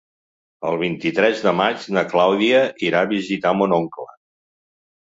[0.69, 4.11] El vint-i-tres de maig na Clàudia irà a visitar mon oncle.